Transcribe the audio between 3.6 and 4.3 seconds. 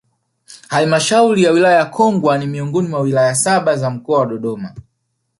za mkoa wa